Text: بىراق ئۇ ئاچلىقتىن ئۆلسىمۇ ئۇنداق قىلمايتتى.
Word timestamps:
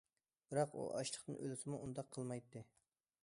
بىراق 0.53 0.73
ئۇ 0.77 0.85
ئاچلىقتىن 0.99 1.37
ئۆلسىمۇ 1.43 1.81
ئۇنداق 1.83 2.09
قىلمايتتى. 2.17 2.65